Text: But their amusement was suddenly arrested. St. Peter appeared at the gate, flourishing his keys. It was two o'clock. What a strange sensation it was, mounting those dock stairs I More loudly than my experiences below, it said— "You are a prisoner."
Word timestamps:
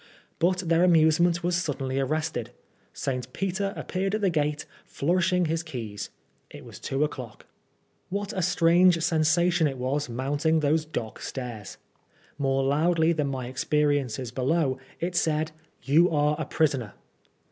But 0.39 0.63
their 0.67 0.83
amusement 0.83 1.43
was 1.43 1.55
suddenly 1.55 1.99
arrested. 1.99 2.49
St. 2.91 3.31
Peter 3.33 3.71
appeared 3.77 4.15
at 4.15 4.21
the 4.21 4.31
gate, 4.31 4.65
flourishing 4.83 5.45
his 5.45 5.61
keys. 5.61 6.09
It 6.49 6.65
was 6.65 6.79
two 6.79 7.03
o'clock. 7.03 7.45
What 8.09 8.33
a 8.33 8.41
strange 8.41 8.99
sensation 9.03 9.67
it 9.67 9.77
was, 9.77 10.09
mounting 10.09 10.61
those 10.61 10.85
dock 10.85 11.19
stairs 11.21 11.77
I 11.77 12.05
More 12.41 12.63
loudly 12.63 13.13
than 13.13 13.27
my 13.27 13.45
experiences 13.45 14.31
below, 14.31 14.79
it 14.99 15.15
said— 15.15 15.51
"You 15.83 16.09
are 16.09 16.35
a 16.39 16.45
prisoner." 16.45 16.93